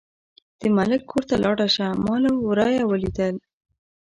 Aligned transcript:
د 0.59 0.61
ملک 0.77 1.01
کور 1.11 1.23
ته 1.29 1.35
لاړه 1.43 1.67
شه، 1.75 1.87
ما 2.05 2.15
له 2.23 2.29
ورايه 2.47 2.83
ولیدل. 2.91 3.35